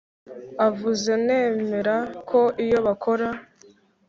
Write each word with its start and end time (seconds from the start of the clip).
Avuze 0.67 1.11
nemera 1.25 1.95
ko 2.29 2.41
iyo 2.65 2.77
bakora 2.85 3.27